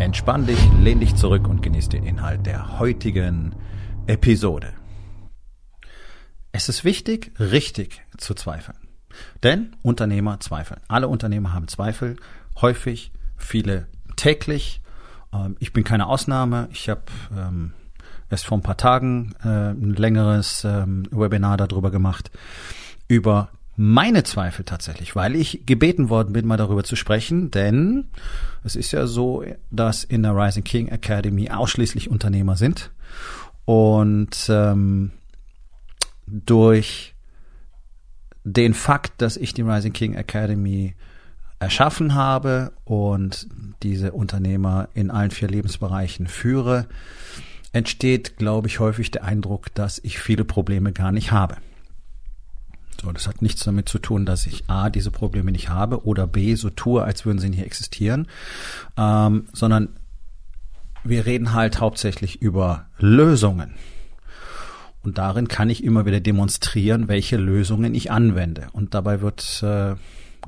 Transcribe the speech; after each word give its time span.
Entspann 0.00 0.44
dich, 0.44 0.58
lehn 0.80 0.98
dich 0.98 1.14
zurück 1.14 1.46
und 1.46 1.62
genieß 1.62 1.88
den 1.88 2.04
Inhalt 2.04 2.46
der 2.46 2.80
heutigen 2.80 3.54
Episode. 4.08 4.72
Es 6.50 6.68
ist 6.68 6.84
wichtig, 6.84 7.32
richtig 7.38 8.02
zu 8.18 8.34
zweifeln. 8.34 8.76
Denn 9.44 9.76
Unternehmer 9.82 10.40
zweifeln. 10.40 10.80
Alle 10.88 11.06
Unternehmer 11.06 11.52
haben 11.52 11.68
Zweifel, 11.68 12.16
häufig, 12.60 13.12
viele 13.36 13.86
täglich. 14.16 14.82
Ähm, 15.32 15.56
ich 15.60 15.72
bin 15.72 15.84
keine 15.84 16.06
Ausnahme. 16.06 16.68
Ich 16.72 16.88
habe 16.88 17.02
ähm, 17.36 17.72
erst 18.30 18.46
vor 18.46 18.58
ein 18.58 18.62
paar 18.62 18.76
Tagen 18.76 19.34
äh, 19.44 19.48
ein 19.48 19.94
längeres 19.94 20.64
ähm, 20.64 21.04
Webinar 21.12 21.56
darüber 21.56 21.92
gemacht, 21.92 22.32
über 23.06 23.50
meine 23.76 24.22
Zweifel 24.22 24.64
tatsächlich, 24.64 25.16
weil 25.16 25.34
ich 25.34 25.66
gebeten 25.66 26.08
worden 26.08 26.32
bin, 26.32 26.46
mal 26.46 26.56
darüber 26.56 26.84
zu 26.84 26.96
sprechen, 26.96 27.50
denn 27.50 28.06
es 28.62 28.76
ist 28.76 28.92
ja 28.92 29.06
so, 29.06 29.44
dass 29.70 30.04
in 30.04 30.22
der 30.22 30.36
Rising 30.36 30.64
King 30.64 30.88
Academy 30.88 31.50
ausschließlich 31.50 32.10
Unternehmer 32.10 32.56
sind 32.56 32.90
und 33.64 34.46
ähm, 34.48 35.10
durch 36.26 37.14
den 38.44 38.74
Fakt, 38.74 39.20
dass 39.22 39.36
ich 39.36 39.54
die 39.54 39.62
Rising 39.62 39.92
King 39.92 40.14
Academy 40.14 40.94
erschaffen 41.58 42.14
habe 42.14 42.72
und 42.84 43.48
diese 43.82 44.12
Unternehmer 44.12 44.88
in 44.94 45.10
allen 45.10 45.30
vier 45.30 45.48
Lebensbereichen 45.48 46.26
führe, 46.26 46.86
entsteht, 47.72 48.36
glaube 48.36 48.68
ich, 48.68 48.78
häufig 48.78 49.10
der 49.10 49.24
Eindruck, 49.24 49.74
dass 49.74 49.98
ich 49.98 50.18
viele 50.18 50.44
Probleme 50.44 50.92
gar 50.92 51.10
nicht 51.10 51.32
habe. 51.32 51.56
So, 53.04 53.12
das 53.12 53.26
hat 53.26 53.42
nichts 53.42 53.62
damit 53.62 53.86
zu 53.86 53.98
tun, 53.98 54.24
dass 54.24 54.46
ich 54.46 54.64
A, 54.68 54.88
diese 54.88 55.10
Probleme 55.10 55.52
nicht 55.52 55.68
habe 55.68 56.06
oder 56.06 56.26
B, 56.26 56.54
so 56.54 56.70
tue, 56.70 57.02
als 57.02 57.26
würden 57.26 57.38
sie 57.38 57.50
nicht 57.50 57.62
existieren, 57.62 58.28
ähm, 58.96 59.46
sondern 59.52 59.90
wir 61.02 61.26
reden 61.26 61.52
halt 61.52 61.80
hauptsächlich 61.80 62.40
über 62.40 62.86
Lösungen. 62.98 63.74
Und 65.02 65.18
darin 65.18 65.48
kann 65.48 65.68
ich 65.68 65.84
immer 65.84 66.06
wieder 66.06 66.20
demonstrieren, 66.20 67.08
welche 67.08 67.36
Lösungen 67.36 67.94
ich 67.94 68.10
anwende. 68.10 68.68
Und 68.72 68.94
dabei 68.94 69.20
wird, 69.20 69.62
äh, 69.62 69.96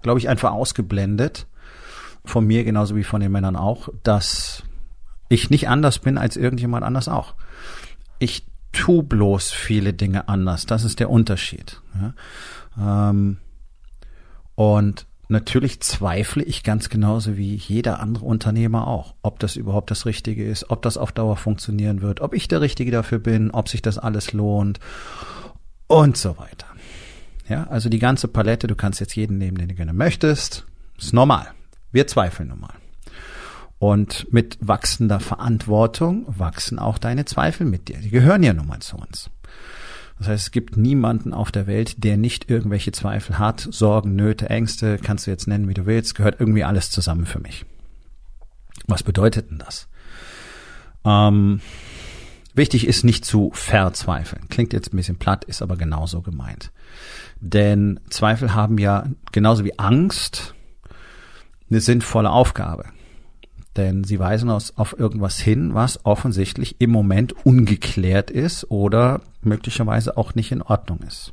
glaube 0.00 0.18
ich, 0.18 0.30
einfach 0.30 0.52
ausgeblendet, 0.52 1.46
von 2.24 2.46
mir 2.46 2.64
genauso 2.64 2.96
wie 2.96 3.04
von 3.04 3.20
den 3.20 3.32
Männern 3.32 3.56
auch, 3.56 3.91
dass 4.02 4.62
ich 5.28 5.50
nicht 5.50 5.68
anders 5.68 5.98
bin 5.98 6.16
als 6.16 6.38
irgendjemand 6.38 6.84
anders 6.84 7.06
auch. 7.06 7.34
Ich 8.18 8.46
tu 8.77 9.02
bloß 9.02 9.52
viele 9.52 9.92
Dinge 9.94 10.28
anders. 10.28 10.66
Das 10.66 10.84
ist 10.84 11.00
der 11.00 11.10
Unterschied. 11.10 11.80
Ja? 12.78 13.10
Ähm, 13.10 13.38
und 14.55 15.06
natürlich 15.28 15.80
zweifle 15.80 16.42
ich 16.42 16.62
ganz 16.62 16.88
genauso 16.88 17.36
wie 17.36 17.54
jeder 17.54 18.00
andere 18.00 18.24
Unternehmer 18.24 18.86
auch, 18.86 19.14
ob 19.22 19.38
das 19.41 19.56
überhaupt 19.56 19.91
das 19.91 20.06
Richtige 20.06 20.47
ist, 20.47 20.70
ob 20.70 20.82
das 20.82 20.98
auf 20.98 21.10
Dauer 21.10 21.36
funktionieren 21.36 22.02
wird, 22.02 22.20
ob 22.20 22.34
ich 22.34 22.48
der 22.48 22.60
Richtige 22.60 22.91
dafür 22.91 23.19
bin, 23.19 23.50
ob 23.50 23.69
sich 23.69 23.82
das 23.82 23.98
alles 23.98 24.32
lohnt 24.32 24.78
und 25.87 26.16
so 26.16 26.38
weiter. 26.38 26.66
Ja, 27.48 27.64
also 27.69 27.88
die 27.88 27.98
ganze 27.98 28.28
Palette, 28.28 28.66
du 28.66 28.75
kannst 28.75 29.00
jetzt 29.00 29.16
jeden 29.16 29.38
nehmen, 29.38 29.56
den 29.56 29.69
du 29.69 29.75
gerne 29.75 29.93
möchtest, 29.93 30.66
ist 30.98 31.12
normal. 31.12 31.47
Wir 31.93 32.06
zweifeln 32.06 32.48
normal. 32.48 32.75
Und 33.78 34.32
mit 34.32 34.59
wachsender 34.60 35.20
Verantwortung 35.20 36.25
wachsen 36.26 36.78
auch 36.78 36.98
deine 36.98 37.26
Zweifel 37.26 37.66
mit 37.66 37.88
dir. 37.88 37.98
Die 37.98 38.10
gehören 38.10 38.42
ja 38.42 38.54
nun 38.54 38.66
mal 38.66 38.81
zu 38.81 38.97
uns. 38.97 39.31
Das 40.19 40.28
heißt, 40.28 40.44
es 40.44 40.50
gibt 40.50 40.78
niemanden 40.78 41.34
auf 41.34 41.53
der 41.53 41.66
Welt, 41.66 42.03
der 42.03 42.16
nicht 42.16 42.50
irgendwelche 42.50 42.92
Zweifel 42.92 43.38
hat, 43.38 43.69
Sorgen, 43.70 44.16
Nöte, 44.16 44.48
Ängste, 44.48 44.98
kannst 44.98 45.26
du 45.26 45.31
jetzt 45.31 45.47
nennen, 45.47 45.69
wie 45.69 45.75
du 45.75 45.84
willst, 45.84 46.14
gehört 46.14 46.41
irgendwie 46.41 46.64
alles 46.64 46.91
zusammen 46.91 47.26
für 47.26 47.38
mich. 47.38 47.66
Was 48.87 49.03
bedeutet 49.03 49.50
denn 49.50 49.59
das? 49.59 49.88
Ähm, 51.04 51.60
wichtig 52.54 52.87
ist 52.87 53.04
nicht 53.04 53.26
zu 53.26 53.50
verzweifeln. 53.53 54.48
Klingt 54.48 54.72
jetzt 54.72 54.94
ein 54.94 54.97
bisschen 54.97 55.19
platt, 55.19 55.44
ist 55.44 55.60
aber 55.60 55.76
genauso 55.76 56.22
gemeint. 56.22 56.72
Denn 57.41 58.00
Zweifel 58.08 58.54
haben 58.54 58.78
ja 58.78 59.04
genauso 59.32 59.64
wie 59.64 59.78
Angst 59.78 60.54
eine 61.69 61.81
sinnvolle 61.81 62.31
Aufgabe. 62.31 62.87
Denn 63.76 64.04
sie 64.04 64.19
weisen 64.19 64.48
uns 64.48 64.76
auf 64.76 64.98
irgendwas 64.98 65.38
hin, 65.38 65.75
was 65.75 66.04
offensichtlich 66.04 66.76
im 66.81 66.91
Moment 66.91 67.34
ungeklärt 67.44 68.31
ist 68.31 68.70
oder 68.70 69.20
möglicherweise 69.42 70.16
auch 70.16 70.34
nicht 70.34 70.53
in 70.53 70.62
Ordnung 70.62 71.00
ist. 71.06 71.32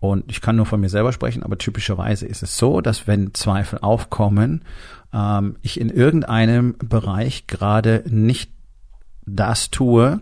Und 0.00 0.30
ich 0.30 0.40
kann 0.40 0.56
nur 0.56 0.66
von 0.66 0.80
mir 0.80 0.90
selber 0.90 1.12
sprechen, 1.12 1.42
aber 1.42 1.56
typischerweise 1.56 2.26
ist 2.26 2.42
es 2.42 2.58
so, 2.58 2.80
dass 2.80 3.06
wenn 3.06 3.32
Zweifel 3.32 3.78
aufkommen, 3.80 4.64
ähm, 5.14 5.56
ich 5.62 5.80
in 5.80 5.88
irgendeinem 5.88 6.76
Bereich 6.78 7.46
gerade 7.46 8.04
nicht 8.06 8.50
das 9.24 9.70
tue, 9.70 10.20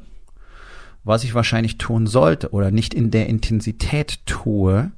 was 1.05 1.25
ich 1.25 1.35
wahrscheinlich 1.35 1.79
tun 1.79 2.07
sollte 2.07 2.51
oder 2.51 2.71
nicht 2.71 2.95
in 2.95 3.11
der 3.11 3.27
Intensität 3.27 4.25
tue, 4.25 4.93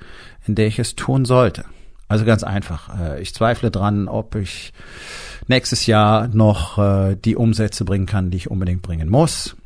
in 0.46 0.54
der 0.54 0.66
ich 0.66 0.78
es 0.78 0.96
tun 0.96 1.24
sollte. 1.24 1.64
Also 2.06 2.26
ganz 2.26 2.44
einfach. 2.44 3.00
Äh, 3.00 3.22
ich 3.22 3.34
zweifle 3.34 3.70
dran, 3.70 4.08
ob 4.08 4.34
ich 4.34 4.74
nächstes 5.46 5.86
Jahr 5.86 6.28
noch 6.28 6.78
äh, 6.78 7.16
die 7.16 7.36
Umsätze 7.36 7.84
bringen 7.84 8.06
kann, 8.06 8.30
die 8.30 8.36
ich 8.36 8.50
unbedingt 8.50 8.82
bringen 8.82 9.08
muss. 9.08 9.56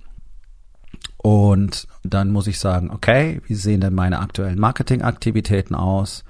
Und 1.17 1.89
dann 2.05 2.31
muss 2.31 2.47
ich 2.47 2.59
sagen, 2.59 2.91
okay, 2.91 3.41
wie 3.47 3.55
sehen 3.55 3.81
denn 3.81 3.95
meine 3.95 4.21
aktuellen 4.21 4.59
Marketingaktivitäten 4.59 5.75
aus? 5.75 6.25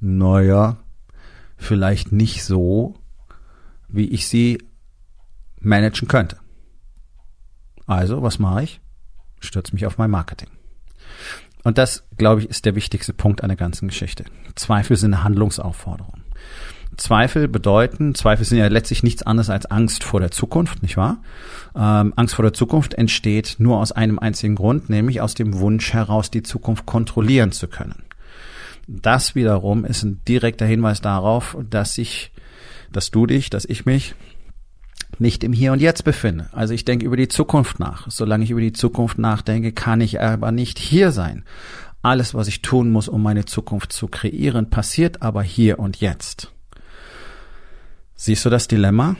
Naja, 0.00 0.78
vielleicht 1.56 2.12
nicht 2.12 2.44
so, 2.44 2.94
wie 3.88 4.08
ich 4.08 4.28
sie 4.28 4.62
managen 5.58 6.08
könnte. 6.08 6.38
Also, 7.86 8.22
was 8.22 8.38
mache 8.38 8.62
ich? 8.62 8.80
Stürze 9.40 9.74
mich 9.74 9.84
auf 9.84 9.98
mein 9.98 10.10
Marketing. 10.10 10.48
Und 11.64 11.76
das, 11.76 12.04
glaube 12.16 12.40
ich, 12.40 12.48
ist 12.48 12.64
der 12.64 12.74
wichtigste 12.74 13.12
Punkt 13.12 13.42
an 13.42 13.48
der 13.48 13.56
ganzen 13.56 13.88
Geschichte. 13.88 14.24
Zweifel 14.54 14.96
sind 14.96 15.12
eine 15.12 15.24
Handlungsaufforderung. 15.24 16.22
Zweifel 17.00 17.48
bedeuten, 17.48 18.14
Zweifel 18.14 18.44
sind 18.44 18.58
ja 18.58 18.66
letztlich 18.68 19.02
nichts 19.02 19.22
anderes 19.22 19.48
als 19.48 19.64
Angst 19.64 20.04
vor 20.04 20.20
der 20.20 20.30
Zukunft, 20.30 20.82
nicht 20.82 20.98
wahr? 20.98 21.22
Ähm, 21.74 22.12
Angst 22.14 22.34
vor 22.34 22.42
der 22.42 22.52
Zukunft 22.52 22.92
entsteht 22.92 23.56
nur 23.58 23.78
aus 23.78 23.90
einem 23.90 24.18
einzigen 24.18 24.54
Grund, 24.54 24.90
nämlich 24.90 25.22
aus 25.22 25.34
dem 25.34 25.58
Wunsch 25.58 25.94
heraus, 25.94 26.30
die 26.30 26.42
Zukunft 26.42 26.84
kontrollieren 26.84 27.52
zu 27.52 27.68
können. 27.68 28.02
Das 28.86 29.34
wiederum 29.34 29.86
ist 29.86 30.02
ein 30.02 30.20
direkter 30.28 30.66
Hinweis 30.66 31.00
darauf, 31.00 31.56
dass 31.70 31.96
ich, 31.96 32.32
dass 32.92 33.10
du 33.10 33.24
dich, 33.24 33.48
dass 33.48 33.64
ich 33.64 33.86
mich 33.86 34.14
nicht 35.18 35.42
im 35.42 35.54
Hier 35.54 35.72
und 35.72 35.80
Jetzt 35.80 36.04
befinde. 36.04 36.50
Also 36.52 36.74
ich 36.74 36.84
denke 36.84 37.06
über 37.06 37.16
die 37.16 37.28
Zukunft 37.28 37.80
nach. 37.80 38.10
Solange 38.10 38.44
ich 38.44 38.50
über 38.50 38.60
die 38.60 38.74
Zukunft 38.74 39.18
nachdenke, 39.18 39.72
kann 39.72 40.02
ich 40.02 40.20
aber 40.20 40.52
nicht 40.52 40.78
hier 40.78 41.12
sein. 41.12 41.44
Alles, 42.02 42.34
was 42.34 42.46
ich 42.46 42.60
tun 42.60 42.90
muss, 42.90 43.08
um 43.08 43.22
meine 43.22 43.46
Zukunft 43.46 43.90
zu 43.90 44.06
kreieren, 44.06 44.68
passiert 44.68 45.22
aber 45.22 45.42
hier 45.42 45.78
und 45.78 46.02
jetzt. 46.02 46.52
Siehst 48.22 48.44
du 48.44 48.50
das 48.50 48.68
Dilemma? 48.68 49.16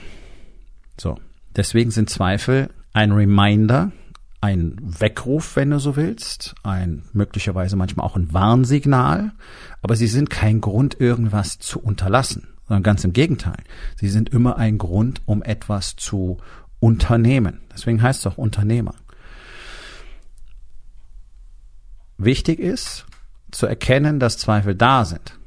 So. 0.95 1.17
Deswegen 1.55 1.89
sind 1.89 2.11
Zweifel 2.11 2.69
ein 2.93 3.11
Reminder, 3.11 3.91
ein 4.41 4.77
Weckruf, 4.79 5.55
wenn 5.55 5.71
du 5.71 5.79
so 5.79 5.95
willst, 5.95 6.53
ein 6.61 7.01
möglicherweise 7.11 7.75
manchmal 7.75 8.05
auch 8.05 8.15
ein 8.15 8.31
Warnsignal, 8.31 9.31
aber 9.81 9.95
sie 9.95 10.05
sind 10.05 10.29
kein 10.29 10.61
Grund, 10.61 10.99
irgendwas 10.99 11.57
zu 11.57 11.79
unterlassen 11.79 12.47
sondern 12.67 12.83
ganz 12.83 13.03
im 13.03 13.11
Gegenteil. 13.11 13.57
Sie 13.99 14.07
sind 14.07 14.29
immer 14.29 14.57
ein 14.57 14.77
Grund, 14.77 15.21
um 15.25 15.43
etwas 15.43 15.97
zu 15.97 16.37
unternehmen. 16.79 17.59
Deswegen 17.73 18.01
heißt 18.01 18.21
es 18.21 18.31
auch 18.31 18.37
Unternehmer. 18.37 18.95
Wichtig 22.17 22.59
ist, 22.59 23.07
zu 23.51 23.65
erkennen, 23.65 24.21
dass 24.21 24.37
Zweifel 24.37 24.73
da 24.73 25.03
sind. 25.03 25.37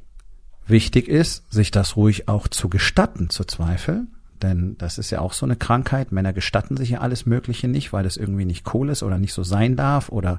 Wichtig 0.67 1.09
ist, 1.09 1.51
sich 1.53 1.71
das 1.71 1.97
ruhig 1.97 2.29
auch 2.29 2.49
zu 2.49 2.69
gestatten, 2.69 3.31
zu 3.31 3.45
zweifeln. 3.45 4.09
Denn 4.43 4.77
das 4.79 4.99
ist 4.99 5.11
ja 5.11 5.21
auch 5.21 5.33
so 5.33 5.47
eine 5.47 5.57
Krankheit. 5.57 6.13
Männer 6.13 6.33
gestatten 6.33 6.77
sich 6.77 6.91
ja 6.91 7.01
alles 7.01 7.27
Mögliche 7.27 7.69
nicht, 7.69 7.93
weil 7.93 8.05
das 8.05 8.17
irgendwie 8.17 8.45
nicht 8.45 8.75
cool 8.75 8.91
ist 8.91 9.03
oder 9.03 9.19
nicht 9.19 9.33
so 9.33 9.43
sein 9.43 9.77
darf 9.77 10.09
oder 10.09 10.39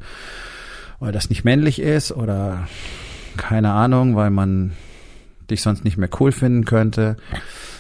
weil 1.00 1.12
das 1.12 1.30
nicht 1.30 1.44
männlich 1.44 1.80
ist 1.80 2.12
oder 2.12 2.68
keine 3.38 3.72
Ahnung, 3.72 4.16
weil 4.16 4.30
man 4.30 4.74
dich 5.50 5.62
sonst 5.62 5.84
nicht 5.84 5.98
mehr 5.98 6.10
cool 6.20 6.32
finden 6.32 6.66
könnte, 6.66 7.18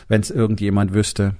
wenn 0.07 0.21
es 0.21 0.31
irgendjemand 0.31 0.93
wüsste. 0.93 1.35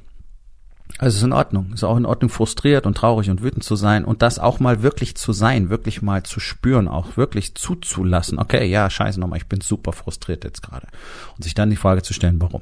Also 0.98 1.18
ist 1.18 1.24
in 1.24 1.34
Ordnung. 1.34 1.72
Ist 1.74 1.84
auch 1.84 1.98
in 1.98 2.06
Ordnung, 2.06 2.30
frustriert 2.30 2.86
und 2.86 2.96
traurig 2.96 3.30
und 3.30 3.44
wütend 3.44 3.64
zu 3.64 3.76
sein 3.76 4.06
und 4.06 4.22
das 4.22 4.40
auch 4.40 4.60
mal 4.60 4.82
wirklich 4.82 5.16
zu 5.16 5.34
sein, 5.34 5.70
wirklich 5.70 6.02
mal 6.02 6.24
zu 6.24 6.40
spüren, 6.40 6.88
auch 6.88 7.18
wirklich 7.18 7.56
zuzulassen. 7.56 8.40
Okay, 8.40 8.66
ja, 8.66 8.90
scheiße 8.90 9.20
nochmal, 9.20 9.38
ich 9.38 9.48
bin 9.48 9.62
super 9.62 9.92
frustriert 9.92 10.44
jetzt 10.46 10.64
gerade. 10.64 10.88
Und 11.36 11.44
sich 11.44 11.54
dann 11.54 11.70
die 11.70 11.76
Frage 11.76 12.02
zu 12.02 12.14
stellen, 12.14 12.40
warum? 12.40 12.62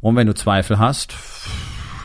Und 0.00 0.16
wenn 0.16 0.26
du 0.26 0.34
Zweifel 0.34 0.78
hast, 0.78 1.14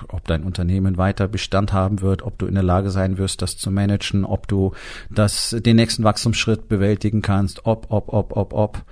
ob 0.08 0.28
dein 0.28 0.44
Unternehmen 0.44 0.98
weiter 0.98 1.28
Bestand 1.28 1.74
haben 1.74 2.02
wird, 2.02 2.22
ob 2.22 2.38
du 2.38 2.46
in 2.46 2.54
der 2.54 2.64
Lage 2.64 2.92
sein 2.92 3.18
wirst, 3.18 3.42
das 3.42 3.58
zu 3.58 3.72
managen, 3.72 4.26
ob 4.26 4.48
du 4.48 4.74
das, 5.10 5.56
den 5.58 5.76
nächsten 5.76 6.04
Wachstumsschritt 6.04 6.70
bewältigen 6.70 7.22
kannst, 7.22 7.66
ob, 7.66 7.88
ob, 7.90 8.14
ob, 8.14 8.36
ob, 8.36 8.54
ob. 8.54 8.84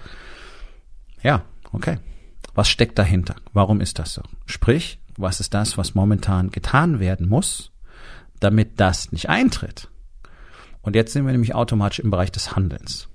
Ja, 1.21 1.43
okay. 1.71 1.99
Was 2.55 2.69
steckt 2.69 2.97
dahinter? 2.97 3.35
Warum 3.53 3.81
ist 3.81 3.99
das 3.99 4.13
so? 4.13 4.21
Sprich, 4.45 4.98
was 5.19 5.39
ist 5.39 5.53
das, 5.53 5.77
was 5.77 5.95
momentan 5.95 6.49
getan 6.49 6.99
werden 6.99 7.27
muss, 7.27 7.71
damit 8.39 8.79
das 8.79 9.11
nicht 9.11 9.29
eintritt. 9.29 9.89
Und 10.81 10.95
jetzt 10.95 11.13
sind 11.13 11.25
wir 11.25 11.31
nämlich 11.31 11.55
automatisch 11.55 11.99
im 11.99 12.09
Bereich 12.09 12.31
des 12.31 12.55
Handelns. 12.55 13.09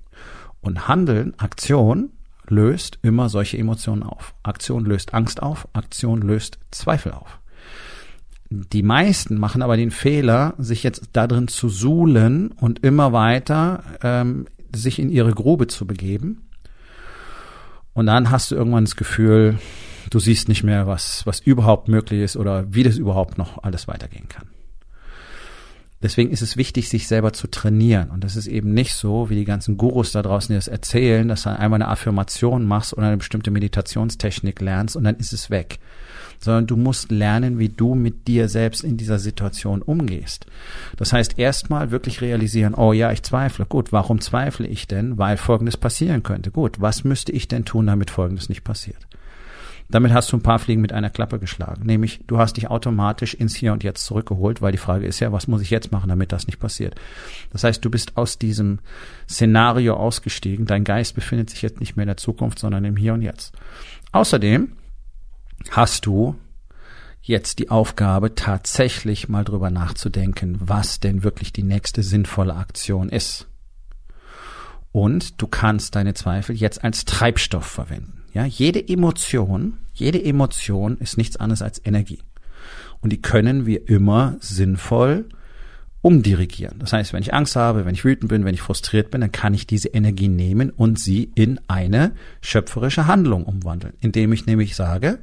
Und 0.60 0.88
Handeln, 0.88 1.38
Aktion, 1.38 2.10
löst 2.46 2.98
immer 3.02 3.28
solche 3.28 3.58
Emotionen 3.58 4.02
auf. 4.02 4.34
Aktion 4.42 4.84
löst 4.84 5.14
Angst 5.14 5.42
auf, 5.42 5.68
Aktion 5.72 6.20
löst 6.20 6.58
Zweifel 6.70 7.12
auf. 7.12 7.40
Die 8.50 8.82
meisten 8.82 9.38
machen 9.38 9.62
aber 9.62 9.76
den 9.76 9.90
Fehler, 9.90 10.54
sich 10.58 10.82
jetzt 10.82 11.10
darin 11.12 11.48
zu 11.48 11.68
suhlen 11.68 12.52
und 12.52 12.84
immer 12.84 13.12
weiter 13.12 13.82
ähm, 14.02 14.46
sich 14.74 14.98
in 14.98 15.10
ihre 15.10 15.32
Grube 15.32 15.66
zu 15.66 15.86
begeben. 15.86 16.48
Und 17.94 18.06
dann 18.06 18.30
hast 18.30 18.50
du 18.50 18.56
irgendwann 18.56 18.84
das 18.84 18.96
Gefühl, 18.96 19.58
du 20.10 20.18
siehst 20.18 20.48
nicht 20.48 20.64
mehr, 20.64 20.86
was, 20.86 21.24
was 21.26 21.40
überhaupt 21.40 21.88
möglich 21.88 22.20
ist 22.20 22.36
oder 22.36 22.72
wie 22.74 22.82
das 22.82 22.96
überhaupt 22.96 23.38
noch 23.38 23.62
alles 23.62 23.88
weitergehen 23.88 24.28
kann. 24.28 24.48
Deswegen 26.02 26.30
ist 26.30 26.42
es 26.42 26.58
wichtig, 26.58 26.90
sich 26.90 27.08
selber 27.08 27.32
zu 27.32 27.46
trainieren. 27.46 28.10
Und 28.10 28.24
das 28.24 28.36
ist 28.36 28.46
eben 28.46 28.74
nicht 28.74 28.92
so, 28.92 29.30
wie 29.30 29.36
die 29.36 29.46
ganzen 29.46 29.78
Gurus 29.78 30.12
da 30.12 30.20
draußen 30.20 30.52
dir 30.52 30.58
das 30.58 30.68
erzählen, 30.68 31.28
dass 31.28 31.44
du 31.44 31.58
einmal 31.58 31.80
eine 31.80 31.88
Affirmation 31.88 32.66
machst 32.66 32.92
oder 32.92 33.06
eine 33.06 33.16
bestimmte 33.16 33.50
Meditationstechnik 33.50 34.60
lernst 34.60 34.96
und 34.96 35.04
dann 35.04 35.16
ist 35.16 35.32
es 35.32 35.48
weg. 35.48 35.78
Sondern 36.44 36.66
du 36.66 36.76
musst 36.76 37.10
lernen, 37.10 37.58
wie 37.58 37.70
du 37.70 37.94
mit 37.94 38.28
dir 38.28 38.48
selbst 38.48 38.84
in 38.84 38.98
dieser 38.98 39.18
Situation 39.18 39.80
umgehst. 39.80 40.46
Das 40.98 41.12
heißt, 41.12 41.38
erstmal 41.38 41.90
wirklich 41.90 42.20
realisieren, 42.20 42.74
oh 42.74 42.92
ja, 42.92 43.10
ich 43.12 43.22
zweifle. 43.22 43.64
Gut, 43.64 43.92
warum 43.92 44.20
zweifle 44.20 44.66
ich 44.66 44.86
denn? 44.86 45.16
Weil 45.16 45.38
Folgendes 45.38 45.78
passieren 45.78 46.22
könnte. 46.22 46.50
Gut, 46.50 46.80
was 46.80 47.02
müsste 47.02 47.32
ich 47.32 47.48
denn 47.48 47.64
tun, 47.64 47.86
damit 47.86 48.10
Folgendes 48.10 48.50
nicht 48.50 48.62
passiert? 48.62 49.06
Damit 49.90 50.12
hast 50.12 50.32
du 50.32 50.36
ein 50.36 50.42
paar 50.42 50.58
Fliegen 50.58 50.80
mit 50.80 50.92
einer 50.92 51.10
Klappe 51.10 51.38
geschlagen. 51.38 51.86
Nämlich, 51.86 52.20
du 52.26 52.38
hast 52.38 52.56
dich 52.56 52.68
automatisch 52.68 53.34
ins 53.34 53.54
Hier 53.54 53.72
und 53.72 53.84
Jetzt 53.84 54.04
zurückgeholt, 54.04 54.62
weil 54.62 54.72
die 54.72 54.78
Frage 54.78 55.06
ist 55.06 55.20
ja, 55.20 55.30
was 55.32 55.46
muss 55.46 55.62
ich 55.62 55.70
jetzt 55.70 55.92
machen, 55.92 56.08
damit 56.08 56.32
das 56.32 56.46
nicht 56.46 56.58
passiert? 56.58 56.94
Das 57.52 57.64
heißt, 57.64 57.84
du 57.84 57.90
bist 57.90 58.16
aus 58.16 58.38
diesem 58.38 58.78
Szenario 59.28 59.94
ausgestiegen. 59.94 60.66
Dein 60.66 60.84
Geist 60.84 61.14
befindet 61.14 61.50
sich 61.50 61.62
jetzt 61.62 61.80
nicht 61.80 61.96
mehr 61.96 62.04
in 62.04 62.08
der 62.08 62.16
Zukunft, 62.16 62.58
sondern 62.58 62.84
im 62.84 62.96
Hier 62.96 63.14
und 63.14 63.22
Jetzt. 63.22 63.54
Außerdem 64.12 64.72
hast 65.70 66.06
du 66.06 66.36
jetzt 67.22 67.58
die 67.58 67.70
Aufgabe, 67.70 68.34
tatsächlich 68.34 69.28
mal 69.28 69.44
drüber 69.44 69.70
nachzudenken, 69.70 70.58
was 70.60 71.00
denn 71.00 71.22
wirklich 71.22 71.52
die 71.52 71.62
nächste 71.62 72.02
sinnvolle 72.02 72.54
Aktion 72.54 73.08
ist. 73.08 73.46
Und 74.92 75.40
du 75.40 75.46
kannst 75.46 75.96
deine 75.96 76.14
Zweifel 76.14 76.54
jetzt 76.54 76.84
als 76.84 77.04
Treibstoff 77.04 77.66
verwenden. 77.66 78.22
Ja, 78.32 78.44
jede 78.44 78.86
Emotion, 78.86 79.78
jede 79.92 80.22
Emotion 80.22 80.98
ist 80.98 81.16
nichts 81.16 81.36
anderes 81.36 81.62
als 81.62 81.80
Energie. 81.84 82.20
Und 83.00 83.10
die 83.10 83.22
können 83.22 83.66
wir 83.66 83.88
immer 83.88 84.36
sinnvoll 84.40 85.28
umdirigieren. 86.04 86.80
Das 86.80 86.92
heißt, 86.92 87.14
wenn 87.14 87.22
ich 87.22 87.32
Angst 87.32 87.56
habe, 87.56 87.86
wenn 87.86 87.94
ich 87.94 88.04
wütend 88.04 88.28
bin, 88.28 88.44
wenn 88.44 88.52
ich 88.52 88.60
frustriert 88.60 89.10
bin, 89.10 89.22
dann 89.22 89.32
kann 89.32 89.54
ich 89.54 89.66
diese 89.66 89.88
Energie 89.88 90.28
nehmen 90.28 90.68
und 90.68 90.98
sie 90.98 91.30
in 91.34 91.58
eine 91.66 92.12
schöpferische 92.42 93.06
Handlung 93.06 93.44
umwandeln, 93.44 93.94
indem 94.00 94.34
ich 94.34 94.44
nämlich 94.44 94.76
sage, 94.76 95.18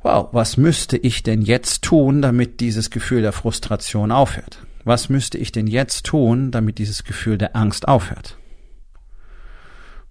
wow, 0.00 0.28
was 0.32 0.56
müsste 0.56 0.96
ich 0.96 1.22
denn 1.22 1.42
jetzt 1.42 1.82
tun, 1.82 2.22
damit 2.22 2.60
dieses 2.60 2.88
Gefühl 2.88 3.20
der 3.20 3.32
Frustration 3.32 4.10
aufhört? 4.10 4.58
Was 4.84 5.10
müsste 5.10 5.36
ich 5.36 5.52
denn 5.52 5.66
jetzt 5.66 6.06
tun, 6.06 6.50
damit 6.50 6.78
dieses 6.78 7.04
Gefühl 7.04 7.36
der 7.36 7.54
Angst 7.54 7.86
aufhört? 7.86 8.38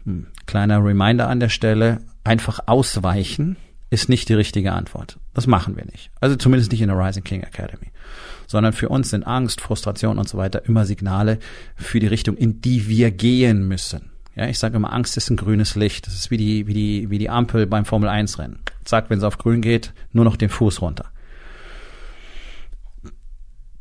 Hm, 0.05 0.27
kleiner 0.45 0.85
Reminder 0.85 1.27
an 1.29 1.39
der 1.39 1.49
Stelle, 1.49 2.01
einfach 2.23 2.59
ausweichen 2.67 3.57
ist 3.89 4.09
nicht 4.09 4.27
die 4.29 4.33
richtige 4.33 4.73
Antwort. 4.73 5.17
Das 5.33 5.47
machen 5.47 5.75
wir 5.77 5.85
nicht. 5.85 6.11
Also 6.19 6.35
zumindest 6.35 6.71
nicht 6.71 6.81
in 6.81 6.89
der 6.89 6.97
Rising 6.97 7.23
King 7.23 7.41
Academy. 7.41 7.91
Sondern 8.45 8.73
für 8.73 8.89
uns 8.89 9.09
sind 9.09 9.25
Angst, 9.25 9.61
Frustration 9.61 10.17
und 10.17 10.27
so 10.27 10.37
weiter 10.37 10.65
immer 10.65 10.85
Signale 10.85 11.39
für 11.75 11.99
die 11.99 12.07
Richtung, 12.07 12.35
in 12.35 12.61
die 12.61 12.87
wir 12.87 13.11
gehen 13.11 13.67
müssen. 13.67 14.11
Ja, 14.35 14.47
ich 14.47 14.59
sage 14.59 14.75
immer, 14.75 14.93
Angst 14.93 15.17
ist 15.17 15.29
ein 15.29 15.37
grünes 15.37 15.75
Licht. 15.75 16.05
Das 16.05 16.13
ist 16.13 16.31
wie 16.31 16.37
die, 16.37 16.67
wie 16.67 16.73
die, 16.73 17.09
wie 17.09 17.17
die 17.17 17.29
Ampel 17.29 17.65
beim 17.65 17.85
Formel 17.85 18.09
1 18.09 18.37
Rennen. 18.39 18.59
Sagt, 18.85 19.09
wenn 19.09 19.17
es 19.17 19.23
auf 19.23 19.37
grün 19.37 19.61
geht, 19.61 19.93
nur 20.11 20.25
noch 20.25 20.37
den 20.37 20.49
Fuß 20.49 20.81
runter. 20.81 21.05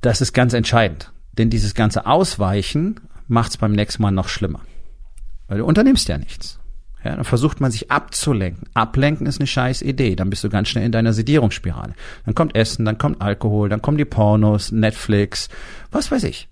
Das 0.00 0.20
ist 0.20 0.32
ganz 0.32 0.53
entscheidend. 0.53 1.12
Denn 1.32 1.50
dieses 1.50 1.75
ganze 1.75 2.06
Ausweichen 2.06 3.00
macht 3.29 3.50
es 3.50 3.56
beim 3.56 3.73
nächsten 3.73 4.03
Mal 4.03 4.12
noch 4.12 4.29
schlimmer. 4.29 4.61
Weil 5.49 5.58
du 5.58 5.64
unternimmst 5.64 6.08
ja 6.08 6.17
nichts. 6.17 6.58
Ja, 7.06 7.14
dann 7.14 7.25
versucht 7.25 7.61
man 7.61 7.70
sich 7.70 7.93
abzulenken. 7.93 8.69
Ablenken 8.75 9.29
ist 9.29 9.38
eine 9.38 9.47
scheiß 9.47 9.82
Idee. 9.82 10.17
Dann 10.17 10.29
bist 10.29 10.43
du 10.43 10.49
ganz 10.49 10.69
schnell 10.69 10.85
in 10.85 10.91
deiner 10.91 11.12
Sedierungsspirale. 11.12 11.94
Dann 12.25 12.35
kommt 12.35 12.56
Essen, 12.56 12.85
dann 12.85 12.99
kommt 12.99 13.23
Alkohol, 13.23 13.69
dann 13.69 13.81
kommen 13.81 13.97
die 13.97 14.05
Pornos, 14.05 14.73
Netflix, 14.73 15.49
was 15.93 16.11
weiß 16.11 16.25
ich. 16.25 16.49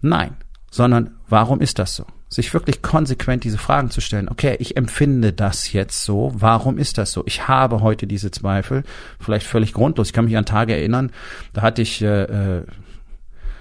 Nein, 0.00 0.36
sondern 0.70 1.10
warum 1.28 1.60
ist 1.60 1.80
das 1.80 1.96
so? 1.96 2.06
Sich 2.28 2.54
wirklich 2.54 2.82
konsequent 2.82 3.42
diese 3.42 3.58
Fragen 3.58 3.90
zu 3.90 4.00
stellen. 4.00 4.28
Okay, 4.28 4.54
ich 4.60 4.76
empfinde 4.76 5.32
das 5.32 5.72
jetzt 5.72 6.04
so. 6.04 6.30
Warum 6.36 6.78
ist 6.78 6.96
das 6.96 7.10
so? 7.10 7.24
Ich 7.26 7.48
habe 7.48 7.80
heute 7.80 8.06
diese 8.06 8.30
Zweifel, 8.30 8.84
vielleicht 9.18 9.48
völlig 9.48 9.72
grundlos. 9.72 10.06
Ich 10.06 10.12
kann 10.12 10.26
mich 10.26 10.36
an 10.36 10.44
Tage 10.44 10.76
erinnern, 10.76 11.10
da 11.52 11.62
hatte 11.62 11.82
ich 11.82 12.00
äh, 12.00 12.58
äh, 12.58 12.62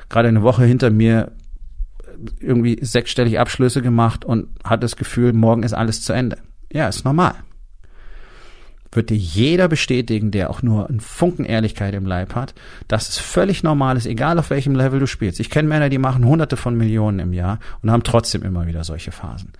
gerade 0.10 0.28
eine 0.28 0.44
Woche 0.44 0.64
hinter 0.64 0.92
mir 0.92 1.32
irgendwie 2.40 2.78
sechsstellig 2.82 3.40
Abschlüsse 3.40 3.82
gemacht 3.82 4.26
und 4.26 4.50
hat 4.64 4.84
das 4.84 4.96
Gefühl, 4.96 5.34
morgen 5.34 5.64
ist 5.64 5.74
alles 5.74 6.02
zu 6.04 6.14
Ende. 6.14 6.38
Ja, 6.72 6.88
ist 6.88 7.06
normal. 7.06 7.36
Wird 8.92 9.10
dir 9.10 9.18
jeder 9.18 9.68
bestätigen, 9.68 10.32
der 10.32 10.50
auch 10.50 10.62
nur 10.62 10.90
einen 10.90 11.02
Funken 11.02 11.46
Ehrlichkeit 11.46 11.94
im 11.94 12.06
Leib 12.06 12.36
hat, 12.36 12.56
dass 12.88 13.10
es 13.10 13.18
völlig 13.18 13.62
normal 13.62 13.98
ist, 13.98 14.06
egal 14.06 14.40
auf 14.40 14.50
welchem 14.50 14.76
Level 14.76 15.00
du 15.00 15.08
spielst. 15.08 15.40
Ich 15.40 15.50
kenne 15.50 15.68
Männer, 15.68 15.90
die 15.90 15.98
machen 15.98 16.26
hunderte 16.26 16.58
von 16.58 16.76
Millionen 16.76 17.20
im 17.20 17.34
Jahr 17.34 17.60
und 17.82 17.92
haben 17.92 18.04
trotzdem 18.04 18.44
immer 18.44 18.66
wieder 18.66 18.84
solche 18.84 19.12
Phasen. 19.12 19.52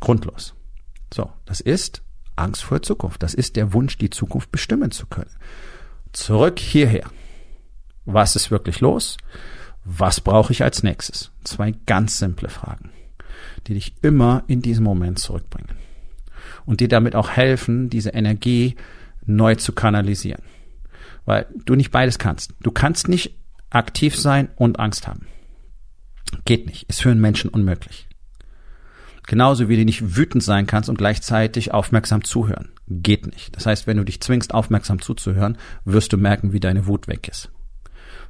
Grundlos. 0.00 0.54
So, 1.12 1.30
das 1.44 1.60
ist 1.60 2.02
Angst 2.36 2.62
vor 2.62 2.82
Zukunft. 2.82 3.22
Das 3.22 3.34
ist 3.34 3.56
der 3.56 3.72
Wunsch, 3.72 3.98
die 3.98 4.10
Zukunft 4.10 4.52
bestimmen 4.52 4.90
zu 4.90 5.06
können. 5.06 5.30
Zurück 6.12 6.58
hierher. 6.58 7.10
Was 8.04 8.36
ist 8.36 8.50
wirklich 8.50 8.80
los? 8.80 9.16
Was 9.88 10.20
brauche 10.20 10.52
ich 10.52 10.64
als 10.64 10.82
nächstes? 10.82 11.30
Zwei 11.44 11.72
ganz 11.86 12.18
simple 12.18 12.48
Fragen, 12.48 12.90
die 13.68 13.74
dich 13.74 13.94
immer 14.02 14.42
in 14.48 14.60
diesen 14.60 14.82
Moment 14.82 15.20
zurückbringen 15.20 15.76
und 16.64 16.80
dir 16.80 16.88
damit 16.88 17.14
auch 17.14 17.30
helfen, 17.30 17.88
diese 17.88 18.10
Energie 18.10 18.74
neu 19.24 19.54
zu 19.54 19.72
kanalisieren. 19.72 20.42
Weil 21.24 21.46
du 21.64 21.76
nicht 21.76 21.92
beides 21.92 22.18
kannst. 22.18 22.54
Du 22.60 22.72
kannst 22.72 23.06
nicht 23.06 23.36
aktiv 23.70 24.16
sein 24.16 24.48
und 24.56 24.80
Angst 24.80 25.06
haben. 25.06 25.26
Geht 26.44 26.66
nicht. 26.66 26.88
Ist 26.88 27.02
für 27.02 27.12
einen 27.12 27.20
Menschen 27.20 27.48
unmöglich. 27.50 28.08
Genauso 29.28 29.68
wie 29.68 29.76
du 29.76 29.84
nicht 29.84 30.16
wütend 30.16 30.42
sein 30.42 30.66
kannst 30.66 30.88
und 30.88 30.98
gleichzeitig 30.98 31.72
aufmerksam 31.72 32.24
zuhören. 32.24 32.70
Geht 32.88 33.26
nicht. 33.26 33.54
Das 33.54 33.66
heißt, 33.66 33.86
wenn 33.86 33.96
du 33.96 34.04
dich 34.04 34.20
zwingst, 34.20 34.52
aufmerksam 34.52 35.00
zuzuhören, 35.00 35.58
wirst 35.84 36.12
du 36.12 36.16
merken, 36.16 36.52
wie 36.52 36.60
deine 36.60 36.86
Wut 36.86 37.06
weg 37.06 37.28
ist. 37.28 37.50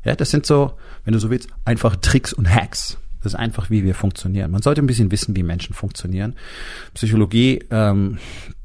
Ja, 0.07 0.15
das 0.15 0.31
sind 0.31 0.47
so, 0.47 0.75
wenn 1.05 1.13
du 1.13 1.19
so 1.19 1.31
willst, 1.31 1.49
einfach 1.65 1.97
Tricks 1.97 2.33
und 2.33 2.49
Hacks. 2.49 2.97
Das 3.25 3.33
ist 3.33 3.39
einfach, 3.41 3.71
wie 3.71 3.83
wir 3.83 3.97
funktionieren. 3.97 4.53
Man 4.53 4.63
sollte 4.63 4.81
ein 4.81 4.87
bisschen 4.87 5.11
wissen, 5.11 5.35
wie 5.35 5.43
Menschen 5.43 5.75
funktionieren. 5.75 6.37
Psychologie 6.95 7.65
ähm, 7.73 8.19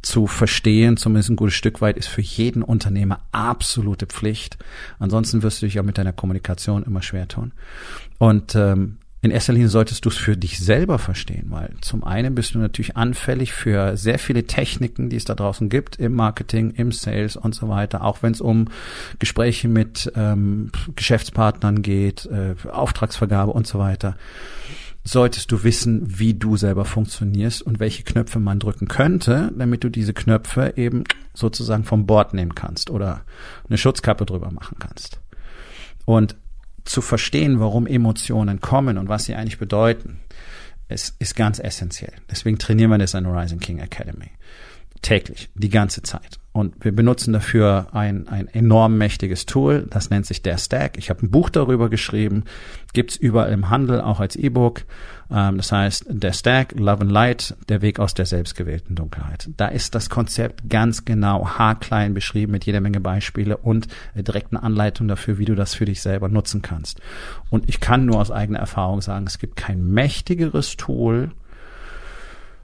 zu 0.04 0.28
verstehen, 0.28 0.98
zumindest 0.98 1.32
ein 1.32 1.36
gutes 1.36 1.56
Stück 1.56 1.82
weit, 1.82 1.98
ist 1.98 2.10
für 2.10 2.22
jeden 2.22 2.62
Unternehmer 2.62 3.22
absolute 3.32 4.06
Pflicht. 4.06 4.60
Ansonsten 5.00 5.42
wirst 5.42 5.64
du 5.64 5.66
dich 5.66 5.80
auch 5.80 5.84
mit 5.84 5.98
deiner 5.98 6.14
Kommunikation 6.14 6.84
immer 6.84 7.02
schwer 7.02 7.28
tun. 7.28 7.54
Und 8.20 8.54
ähm, 8.54 8.98
in 9.24 9.30
erster 9.30 9.54
Linie 9.54 9.70
solltest 9.70 10.04
du 10.04 10.10
es 10.10 10.18
für 10.18 10.36
dich 10.36 10.58
selber 10.58 10.98
verstehen, 10.98 11.48
weil 11.50 11.76
zum 11.82 12.04
einen 12.04 12.34
bist 12.34 12.56
du 12.56 12.60
natürlich 12.60 12.98
anfällig 12.98 13.54
für 13.54 13.96
sehr 13.96 14.18
viele 14.18 14.48
Techniken, 14.48 15.10
die 15.10 15.16
es 15.16 15.26
da 15.26 15.36
draußen 15.36 15.70
gibt, 15.70 15.98
im 15.98 16.16
Marketing, 16.16 16.72
im 16.72 16.92
Sales 16.92 17.36
und 17.36 17.54
so 17.54 17.70
weiter, 17.70 18.04
auch 18.04 18.24
wenn 18.24 18.34
es 18.34 18.42
um 18.42 18.70
Gespräche 19.20 19.68
mit 19.68 20.12
ähm, 20.16 20.72
Geschäftspartnern 20.96 21.84
geht, 21.84 22.26
äh, 22.26 22.56
Auftragsvergabe 22.68 23.52
und 23.52 23.68
so 23.68 23.78
weiter. 23.78 24.16
solltest 25.04 25.52
du 25.52 25.64
wissen, 25.64 26.20
wie 26.20 26.34
du 26.34 26.58
selber 26.58 26.86
funktionierst 26.86 27.62
und 27.62 27.80
welche 27.80 28.04
Knöpfe 28.04 28.40
man 28.40 28.60
drücken 28.60 28.88
könnte, 28.88 29.52
damit 29.56 29.84
du 29.84 29.90
diese 29.90 30.14
Knöpfe 30.14 30.74
eben 30.78 31.04
sozusagen 31.34 31.84
vom 31.84 32.06
Bord 32.06 32.34
nehmen 32.34 32.56
kannst 32.56 32.90
oder 32.90 33.22
eine 33.68 33.78
Schutzkappe 33.78 34.26
drüber 34.26 34.52
machen 34.52 34.78
kannst. 34.80 35.20
Und 36.06 36.36
zu 36.86 37.02
verstehen, 37.02 37.60
warum 37.60 37.88
Emotionen 37.88 38.60
kommen 38.60 38.98
und 38.98 39.10
was 39.10 39.26
sie 39.26 39.36
eigentlich 39.36 39.60
bedeuten, 39.60 40.20
ist, 40.90 41.16
ist 41.20 41.36
ganz 41.36 41.60
essentiell. 41.60 42.14
Deswegen 42.30 42.58
trainieren 42.58 42.92
wir 42.92 42.98
das 42.98 43.16
an 43.16 43.26
Rising 43.26 43.60
King 43.60 43.80
Academy. 43.80 44.32
Täglich, 45.02 45.50
die 45.56 45.70
ganze 45.70 46.04
Zeit. 46.04 46.40
Und 46.54 46.84
wir 46.84 46.92
benutzen 46.92 47.32
dafür 47.32 47.88
ein, 47.94 48.28
ein 48.28 48.48
enorm 48.48 48.98
mächtiges 48.98 49.46
Tool, 49.46 49.88
das 49.90 50.10
nennt 50.10 50.26
sich 50.26 50.42
der 50.42 50.58
Stack. 50.58 50.98
Ich 50.98 51.10
habe 51.10 51.26
ein 51.26 51.32
Buch 51.32 51.50
darüber 51.50 51.90
geschrieben, 51.90 52.44
gibt's 52.94 53.16
überall 53.16 53.54
im 53.54 53.70
Handel, 53.70 54.02
auch 54.02 54.20
als 54.20 54.36
E-Book. 54.36 54.84
Ähm, 55.32 55.56
das 55.58 55.72
heißt, 55.72 56.08
der 56.10 56.34
Stack, 56.34 56.74
Love 56.78 57.04
and 57.04 57.12
Light, 57.12 57.56
der 57.70 57.82
Weg 57.82 58.00
aus 58.00 58.14
der 58.14 58.26
selbstgewählten 58.26 58.98
Dunkelheit. 58.98 59.50
Da 59.56 59.70
ist 59.70 59.96
das 59.96 60.10
Konzept 60.10 60.70
ganz 60.70 61.06
genau 61.06 61.48
haarklein 61.48 62.14
beschrieben 62.14 62.52
mit 62.52 62.66
jeder 62.66 62.82
Menge 62.82 63.00
Beispiele 63.00 63.56
und 63.56 63.88
direkten 64.14 64.58
Anleitung 64.58 65.08
dafür, 65.08 65.38
wie 65.38 65.46
du 65.46 65.56
das 65.56 65.74
für 65.74 65.86
dich 65.86 66.02
selber 66.02 66.28
nutzen 66.28 66.62
kannst. 66.62 67.00
Und 67.50 67.70
ich 67.70 67.80
kann 67.80 68.06
nur 68.06 68.20
aus 68.20 68.30
eigener 68.30 68.60
Erfahrung 68.60 69.02
sagen, 69.02 69.26
es 69.26 69.40
gibt 69.40 69.56
kein 69.56 69.90
mächtigeres 69.94 70.76
Tool, 70.76 71.32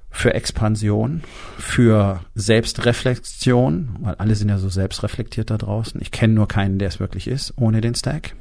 für 0.09 0.33
Expansion, 0.33 1.21
für 1.57 2.21
Selbstreflexion, 2.33 3.97
weil 3.99 4.15
alle 4.15 4.35
sind 4.35 4.49
ja 4.49 4.57
so 4.57 4.69
selbstreflektiert 4.69 5.49
da 5.51 5.57
draußen. 5.57 6.01
Ich 6.01 6.11
kenne 6.11 6.33
nur 6.33 6.47
keinen, 6.47 6.79
der 6.79 6.87
es 6.87 6.99
wirklich 6.99 7.27
ist, 7.27 7.53
ohne 7.57 7.81
den 7.81 7.95
Stack. 7.95 8.33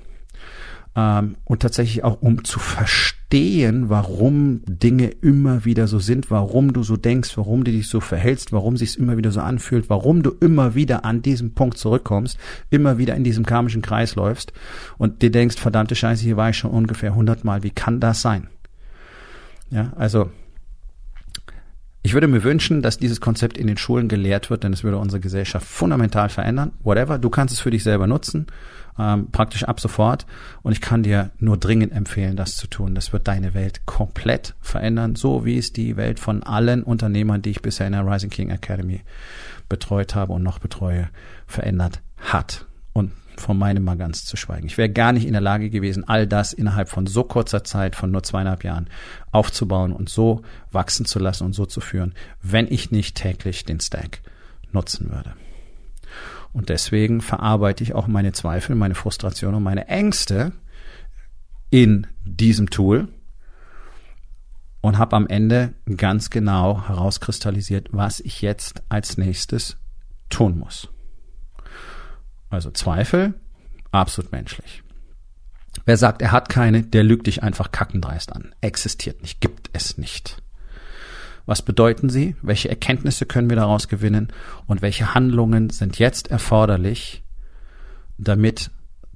Ähm, 0.96 1.36
und 1.44 1.60
tatsächlich 1.60 2.02
auch, 2.04 2.22
um 2.22 2.44
zu 2.44 2.58
verstehen, 2.58 3.90
warum 3.90 4.62
Dinge 4.66 5.08
immer 5.08 5.66
wieder 5.66 5.86
so 5.86 5.98
sind, 5.98 6.30
warum 6.30 6.72
du 6.72 6.82
so 6.82 6.96
denkst, 6.96 7.36
warum 7.36 7.64
du 7.64 7.70
dich 7.70 7.88
so 7.88 8.00
verhältst, 8.00 8.52
warum 8.52 8.78
sich 8.78 8.98
immer 8.98 9.18
wieder 9.18 9.30
so 9.30 9.40
anfühlt, 9.40 9.90
warum 9.90 10.22
du 10.22 10.30
immer 10.40 10.74
wieder 10.74 11.04
an 11.04 11.20
diesem 11.20 11.52
Punkt 11.52 11.76
zurückkommst, 11.76 12.38
immer 12.70 12.96
wieder 12.96 13.14
in 13.14 13.24
diesem 13.24 13.44
karmischen 13.44 13.82
Kreis 13.82 14.14
läufst 14.14 14.54
und 14.96 15.20
dir 15.20 15.30
denkst, 15.30 15.56
verdammte 15.56 15.94
Scheiße, 15.94 16.22
hier 16.22 16.38
war 16.38 16.48
ich 16.48 16.56
schon 16.56 16.70
ungefähr 16.70 17.14
hundertmal, 17.14 17.62
wie 17.62 17.70
kann 17.70 18.00
das 18.00 18.22
sein? 18.22 18.48
Ja, 19.70 19.92
also 19.96 20.30
ich 22.06 22.14
würde 22.14 22.28
mir 22.28 22.44
wünschen, 22.44 22.82
dass 22.82 22.98
dieses 22.98 23.20
Konzept 23.20 23.58
in 23.58 23.66
den 23.66 23.76
Schulen 23.76 24.06
gelehrt 24.06 24.48
wird, 24.48 24.62
denn 24.62 24.72
es 24.72 24.84
würde 24.84 24.96
unsere 24.96 25.18
Gesellschaft 25.18 25.66
fundamental 25.66 26.28
verändern. 26.28 26.70
Whatever, 26.84 27.18
du 27.18 27.30
kannst 27.30 27.52
es 27.52 27.58
für 27.58 27.72
dich 27.72 27.82
selber 27.82 28.06
nutzen, 28.06 28.46
ähm, 28.96 29.32
praktisch 29.32 29.64
ab 29.64 29.80
sofort. 29.80 30.24
Und 30.62 30.70
ich 30.70 30.80
kann 30.80 31.02
dir 31.02 31.32
nur 31.40 31.56
dringend 31.56 31.92
empfehlen, 31.92 32.36
das 32.36 32.54
zu 32.54 32.68
tun. 32.68 32.94
Das 32.94 33.12
wird 33.12 33.26
deine 33.26 33.54
Welt 33.54 33.86
komplett 33.86 34.54
verändern, 34.60 35.16
so 35.16 35.44
wie 35.44 35.58
es 35.58 35.72
die 35.72 35.96
Welt 35.96 36.20
von 36.20 36.44
allen 36.44 36.84
Unternehmern, 36.84 37.42
die 37.42 37.50
ich 37.50 37.60
bisher 37.60 37.88
in 37.88 37.92
der 37.92 38.06
Rising 38.06 38.30
King 38.30 38.50
Academy 38.50 39.00
betreut 39.68 40.14
habe 40.14 40.32
und 40.32 40.44
noch 40.44 40.60
betreue, 40.60 41.08
verändert 41.48 42.02
hat. 42.18 42.66
Und 42.92 43.10
von 43.40 43.58
meinem 43.58 43.84
mal 43.84 43.96
ganz 43.96 44.24
zu 44.24 44.36
schweigen. 44.36 44.66
Ich 44.66 44.78
wäre 44.78 44.90
gar 44.90 45.12
nicht 45.12 45.26
in 45.26 45.32
der 45.32 45.40
Lage 45.40 45.70
gewesen, 45.70 46.04
all 46.08 46.26
das 46.26 46.52
innerhalb 46.52 46.88
von 46.88 47.06
so 47.06 47.24
kurzer 47.24 47.64
Zeit, 47.64 47.96
von 47.96 48.10
nur 48.10 48.22
zweieinhalb 48.22 48.64
Jahren, 48.64 48.88
aufzubauen 49.32 49.92
und 49.92 50.08
so 50.08 50.42
wachsen 50.70 51.06
zu 51.06 51.18
lassen 51.18 51.44
und 51.44 51.52
so 51.52 51.66
zu 51.66 51.80
führen, 51.80 52.14
wenn 52.42 52.66
ich 52.66 52.90
nicht 52.90 53.16
täglich 53.16 53.64
den 53.64 53.80
Stack 53.80 54.20
nutzen 54.72 55.10
würde. 55.10 55.34
Und 56.52 56.68
deswegen 56.68 57.20
verarbeite 57.20 57.84
ich 57.84 57.94
auch 57.94 58.06
meine 58.06 58.32
Zweifel, 58.32 58.76
meine 58.76 58.94
Frustration 58.94 59.54
und 59.54 59.62
meine 59.62 59.88
Ängste 59.88 60.52
in 61.70 62.06
diesem 62.24 62.70
Tool 62.70 63.08
und 64.80 64.98
habe 64.98 65.16
am 65.16 65.26
Ende 65.26 65.74
ganz 65.96 66.30
genau 66.30 66.86
herauskristallisiert, 66.88 67.88
was 67.90 68.20
ich 68.20 68.40
jetzt 68.40 68.82
als 68.88 69.18
nächstes 69.18 69.76
tun 70.30 70.58
muss. 70.58 70.88
Also 72.56 72.70
Zweifel, 72.70 73.34
absolut 73.92 74.32
menschlich. 74.32 74.82
Wer 75.84 75.98
sagt, 75.98 76.22
er 76.22 76.32
hat 76.32 76.48
keine, 76.48 76.84
der 76.84 77.04
lügt 77.04 77.26
dich 77.26 77.42
einfach 77.42 77.70
kackendreist 77.70 78.32
an. 78.32 78.54
Existiert 78.62 79.20
nicht, 79.20 79.42
gibt 79.42 79.68
es 79.74 79.98
nicht. 79.98 80.38
Was 81.44 81.60
bedeuten 81.60 82.08
sie? 82.08 82.34
Welche 82.40 82.70
Erkenntnisse 82.70 83.26
können 83.26 83.50
wir 83.50 83.58
daraus 83.58 83.88
gewinnen? 83.88 84.28
Und 84.66 84.80
welche 84.80 85.14
Handlungen 85.14 85.68
sind 85.68 85.98
jetzt 85.98 86.30
erforderlich, 86.30 87.22
damit 88.16 88.70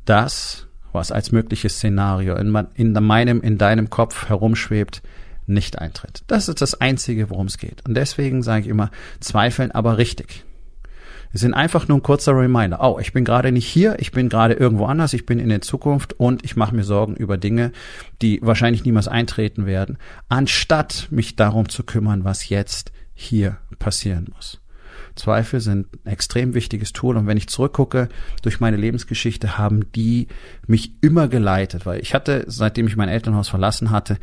das, 0.05 0.67
was 0.93 1.11
als 1.11 1.33
mögliches 1.33 1.77
Szenario 1.77 2.37
in, 2.37 2.55
in 2.75 2.93
meinem, 2.93 3.41
in 3.41 3.57
deinem 3.57 3.89
Kopf 3.89 4.29
herumschwebt, 4.29 5.01
nicht 5.47 5.79
eintritt? 5.79 6.25
Das 6.27 6.51
ist 6.51 6.61
das 6.61 6.79
Einzige, 6.79 7.31
worum 7.31 7.47
es 7.47 7.57
geht. 7.57 7.89
Und 7.89 7.95
deswegen 7.95 8.43
sage 8.43 8.65
ich 8.65 8.69
immer, 8.69 8.91
zweifeln 9.19 9.71
aber 9.71 9.97
richtig. 9.97 10.45
Es 11.33 11.43
sind 11.43 11.55
einfach 11.55 11.87
nur 11.87 11.99
ein 11.99 12.03
kurzer 12.03 12.37
Reminder. 12.37 12.81
Oh, 12.83 12.99
ich 12.99 13.13
bin 13.13 13.25
gerade 13.25 13.53
nicht 13.53 13.67
hier, 13.67 13.97
ich 14.01 14.11
bin 14.11 14.29
gerade 14.29 14.55
irgendwo 14.55 14.87
anders, 14.87 15.13
ich 15.13 15.27
bin 15.27 15.39
in 15.39 15.49
der 15.49 15.61
Zukunft 15.61 16.13
und 16.15 16.45
ich 16.45 16.57
mache 16.57 16.75
mir 16.75 16.83
Sorgen 16.83 17.15
über 17.15 17.39
Dinge, 17.39 17.71
die 18.21 18.41
wahrscheinlich 18.43 18.85
niemals 18.85 19.07
eintreten 19.07 19.65
werden, 19.65 19.99
anstatt 20.29 21.07
mich 21.11 21.37
darum 21.37 21.69
zu 21.69 21.85
kümmern, 21.85 22.25
was 22.25 22.49
jetzt 22.49 22.91
hier 23.15 23.59
passieren 23.79 24.27
muss. 24.35 24.61
Zweifel 25.15 25.61
sind 25.61 25.87
ein 26.05 26.13
extrem 26.13 26.55
wichtiges 26.55 26.93
Tool 26.93 27.17
und 27.17 27.27
wenn 27.27 27.37
ich 27.37 27.49
zurückgucke 27.49 28.09
durch 28.43 28.61
meine 28.61 28.77
Lebensgeschichte, 28.77 29.59
haben 29.59 29.93
die 29.93 30.29
mich 30.67 30.95
immer 31.01 31.29
geleitet, 31.29 31.87
weil 31.87 32.01
ich 32.01 32.15
hatte, 32.15 32.45
seitdem 32.47 32.87
ich 32.87 32.97
mein 32.97 33.09
Elternhaus 33.09 33.49
verlassen 33.49 33.91
hatte, 33.91 34.19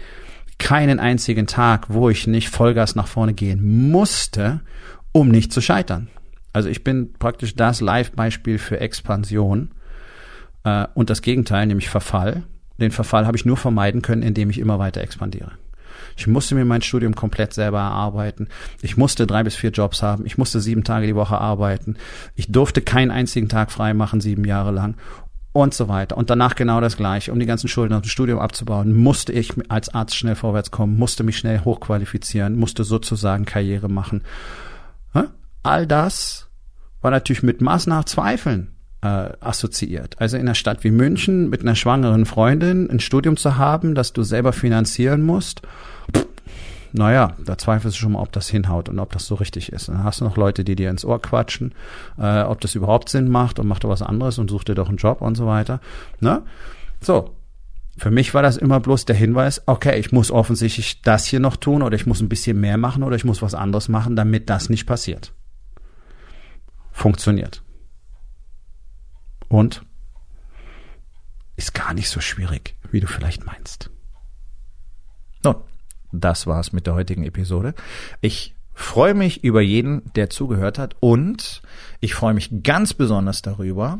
keinen 0.57 0.99
einzigen 0.99 1.47
Tag, 1.47 1.85
wo 1.89 2.09
ich 2.09 2.27
nicht 2.27 2.49
Vollgas 2.49 2.95
nach 2.95 3.07
vorne 3.07 3.33
gehen 3.33 3.89
musste, 3.91 4.61
um 5.11 5.29
nicht 5.29 5.53
zu 5.53 5.61
scheitern. 5.61 6.09
Also 6.57 6.69
ich 6.69 6.83
bin 6.83 7.13
praktisch 7.13 7.55
das 7.55 7.81
Live-Beispiel 7.81 8.57
für 8.57 8.79
Expansion 8.79 9.69
äh, 10.63 10.87
und 10.95 11.11
das 11.11 11.21
Gegenteil, 11.21 11.67
nämlich 11.67 11.87
Verfall. 11.87 12.41
Den 12.79 12.89
Verfall 12.89 13.27
habe 13.27 13.37
ich 13.37 13.45
nur 13.45 13.57
vermeiden 13.57 14.01
können, 14.01 14.23
indem 14.23 14.49
ich 14.49 14.57
immer 14.57 14.79
weiter 14.79 15.01
expandiere. 15.01 15.51
Ich 16.15 16.25
musste 16.25 16.55
mir 16.55 16.65
mein 16.65 16.81
Studium 16.81 17.13
komplett 17.13 17.53
selber 17.53 17.77
erarbeiten. 17.77 18.47
Ich 18.81 18.97
musste 18.97 19.27
drei 19.27 19.43
bis 19.43 19.55
vier 19.55 19.69
Jobs 19.69 20.01
haben. 20.01 20.25
Ich 20.25 20.39
musste 20.39 20.59
sieben 20.59 20.83
Tage 20.83 21.05
die 21.05 21.13
Woche 21.13 21.37
arbeiten. 21.37 21.95
Ich 22.33 22.51
durfte 22.51 22.81
keinen 22.81 23.11
einzigen 23.11 23.49
Tag 23.49 23.71
frei 23.71 23.93
machen, 23.93 24.19
sieben 24.19 24.43
Jahre 24.43 24.71
lang 24.71 24.95
und 25.53 25.75
so 25.75 25.87
weiter. 25.87 26.17
Und 26.17 26.31
danach 26.31 26.55
genau 26.55 26.81
das 26.81 26.97
Gleiche. 26.97 27.31
Um 27.31 27.39
die 27.39 27.45
ganzen 27.45 27.67
Schulden 27.67 27.93
aus 27.93 28.01
dem 28.01 28.09
Studium 28.09 28.39
abzubauen, 28.39 28.95
musste 28.97 29.31
ich 29.31 29.53
als 29.69 29.89
Arzt 29.89 30.15
schnell 30.15 30.33
vorwärts 30.33 30.71
kommen, 30.71 30.97
musste 30.97 31.23
mich 31.23 31.37
schnell 31.37 31.59
hochqualifizieren, 31.63 32.57
musste 32.57 32.83
sozusagen 32.83 33.45
Karriere 33.45 33.89
machen. 33.89 34.23
All 35.67 35.85
das 35.85 36.46
war 37.07 37.11
natürlich 37.11 37.41
mit 37.41 37.61
Maß 37.61 37.87
nach 37.87 38.03
Zweifeln 38.03 38.75
äh, 39.01 39.29
assoziiert. 39.39 40.19
Also 40.19 40.35
in 40.35 40.41
einer 40.41 40.55
Stadt 40.55 40.83
wie 40.83 40.91
München 40.91 41.49
mit 41.49 41.61
einer 41.61 41.75
schwangeren 41.75 42.25
Freundin 42.25 42.89
ein 42.89 42.99
Studium 42.99 43.37
zu 43.37 43.55
haben, 43.55 43.95
das 43.95 44.11
du 44.11 44.23
selber 44.23 44.51
finanzieren 44.51 45.21
musst, 45.21 45.61
pff, 46.13 46.27
naja, 46.91 47.31
da 47.45 47.57
zweifelst 47.57 47.95
du 47.95 48.01
schon 48.01 48.11
mal, 48.11 48.19
ob 48.19 48.33
das 48.33 48.49
hinhaut 48.49 48.89
und 48.89 48.99
ob 48.99 49.13
das 49.13 49.25
so 49.25 49.35
richtig 49.35 49.71
ist. 49.71 49.87
Dann 49.87 50.03
hast 50.03 50.19
du 50.19 50.25
noch 50.25 50.35
Leute, 50.35 50.65
die 50.65 50.75
dir 50.75 50.89
ins 50.89 51.05
Ohr 51.05 51.21
quatschen, 51.21 51.73
äh, 52.19 52.41
ob 52.41 52.59
das 52.59 52.75
überhaupt 52.75 53.07
Sinn 53.07 53.29
macht 53.29 53.57
und 53.59 53.69
mach 53.69 53.79
doch 53.79 53.89
was 53.89 54.01
anderes 54.01 54.37
und 54.37 54.49
such 54.49 54.65
dir 54.65 54.75
doch 54.75 54.89
einen 54.89 54.97
Job 54.97 55.21
und 55.21 55.35
so 55.35 55.47
weiter. 55.47 55.79
Ne? 56.19 56.41
So. 56.99 57.35
Für 57.97 58.11
mich 58.11 58.33
war 58.33 58.41
das 58.41 58.57
immer 58.57 58.81
bloß 58.81 59.05
der 59.05 59.15
Hinweis, 59.15 59.61
okay, 59.65 59.97
ich 59.97 60.11
muss 60.11 60.29
offensichtlich 60.29 61.01
das 61.03 61.25
hier 61.25 61.39
noch 61.39 61.55
tun 61.55 61.83
oder 61.83 61.95
ich 61.95 62.05
muss 62.05 62.19
ein 62.19 62.27
bisschen 62.27 62.59
mehr 62.59 62.77
machen 62.77 63.01
oder 63.01 63.15
ich 63.15 63.23
muss 63.23 63.41
was 63.41 63.53
anderes 63.53 63.87
machen, 63.87 64.17
damit 64.17 64.49
das 64.49 64.69
nicht 64.69 64.85
passiert 64.85 65.31
funktioniert. 66.97 67.61
Und 69.49 69.85
ist 71.55 71.73
gar 71.73 71.93
nicht 71.93 72.09
so 72.09 72.19
schwierig, 72.19 72.75
wie 72.91 72.99
du 72.99 73.07
vielleicht 73.07 73.45
meinst. 73.45 73.91
Nun, 75.43 75.55
das 76.11 76.47
war's 76.47 76.73
mit 76.73 76.87
der 76.87 76.95
heutigen 76.95 77.23
Episode. 77.23 77.75
Ich 78.19 78.55
freue 78.73 79.13
mich 79.13 79.43
über 79.43 79.61
jeden, 79.61 80.11
der 80.13 80.29
zugehört 80.29 80.79
hat 80.79 80.95
und 80.99 81.61
ich 81.99 82.15
freue 82.15 82.33
mich 82.33 82.63
ganz 82.63 82.93
besonders 82.93 83.41
darüber, 83.41 83.99